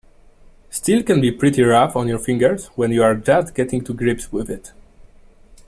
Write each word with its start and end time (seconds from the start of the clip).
Steel 0.71 1.03
can 1.03 1.21
be 1.21 1.31
pretty 1.31 1.61
rough 1.61 1.95
on 1.95 2.07
your 2.07 2.17
fingers 2.17 2.69
when 2.75 2.91
you're 2.91 3.13
just 3.13 3.53
getting 3.53 3.83
to 3.83 3.93
grips 3.93 4.31
with 4.31 4.49
it. 4.49 4.71